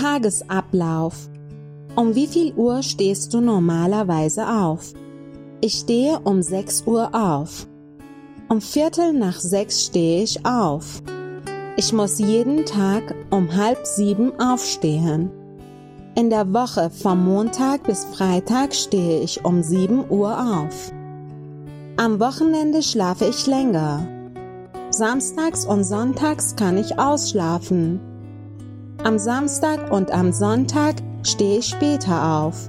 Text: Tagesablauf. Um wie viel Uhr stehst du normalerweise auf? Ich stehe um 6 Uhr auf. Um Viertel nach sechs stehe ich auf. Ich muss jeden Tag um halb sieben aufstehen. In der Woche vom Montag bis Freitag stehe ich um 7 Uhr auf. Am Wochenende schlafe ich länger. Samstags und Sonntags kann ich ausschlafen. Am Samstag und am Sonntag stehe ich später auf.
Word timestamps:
Tagesablauf. 0.00 1.28
Um 1.94 2.14
wie 2.14 2.26
viel 2.26 2.54
Uhr 2.54 2.82
stehst 2.82 3.34
du 3.34 3.42
normalerweise 3.42 4.48
auf? 4.48 4.94
Ich 5.60 5.74
stehe 5.74 6.20
um 6.20 6.40
6 6.40 6.84
Uhr 6.86 7.14
auf. 7.14 7.66
Um 8.48 8.62
Viertel 8.62 9.12
nach 9.12 9.38
sechs 9.38 9.84
stehe 9.84 10.22
ich 10.22 10.46
auf. 10.46 11.02
Ich 11.76 11.92
muss 11.92 12.18
jeden 12.18 12.64
Tag 12.64 13.14
um 13.30 13.54
halb 13.54 13.86
sieben 13.86 14.32
aufstehen. 14.40 15.30
In 16.14 16.30
der 16.30 16.50
Woche 16.54 16.88
vom 16.88 17.26
Montag 17.26 17.82
bis 17.82 18.06
Freitag 18.06 18.74
stehe 18.74 19.20
ich 19.20 19.44
um 19.44 19.62
7 19.62 20.08
Uhr 20.08 20.32
auf. 20.32 20.92
Am 21.98 22.18
Wochenende 22.18 22.82
schlafe 22.82 23.26
ich 23.26 23.46
länger. 23.46 24.06
Samstags 24.88 25.66
und 25.66 25.84
Sonntags 25.84 26.56
kann 26.56 26.78
ich 26.78 26.98
ausschlafen. 26.98 28.00
Am 29.02 29.18
Samstag 29.18 29.90
und 29.90 30.12
am 30.12 30.30
Sonntag 30.30 30.96
stehe 31.22 31.60
ich 31.60 31.68
später 31.68 32.34
auf. 32.34 32.68